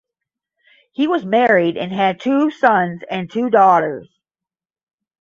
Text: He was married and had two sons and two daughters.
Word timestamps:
He 0.93 1.05
was 1.07 1.23
married 1.23 1.77
and 1.77 1.91
had 1.93 2.19
two 2.19 2.49
sons 2.49 3.03
and 3.07 3.29
two 3.29 3.51
daughters. 3.51 4.09